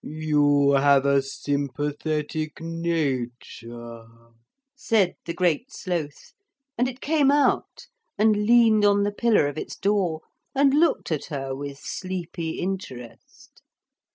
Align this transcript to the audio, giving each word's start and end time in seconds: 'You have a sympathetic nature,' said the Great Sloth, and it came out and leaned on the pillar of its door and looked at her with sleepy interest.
'You 0.03 0.71
have 0.71 1.05
a 1.05 1.21
sympathetic 1.21 2.59
nature,' 2.59 4.07
said 4.75 5.13
the 5.27 5.33
Great 5.35 5.71
Sloth, 5.71 6.33
and 6.75 6.87
it 6.87 7.01
came 7.01 7.29
out 7.29 7.85
and 8.17 8.47
leaned 8.47 8.83
on 8.83 9.03
the 9.03 9.11
pillar 9.13 9.45
of 9.45 9.59
its 9.59 9.75
door 9.75 10.21
and 10.55 10.73
looked 10.73 11.11
at 11.11 11.25
her 11.25 11.53
with 11.55 11.77
sleepy 11.77 12.57
interest. 12.59 13.61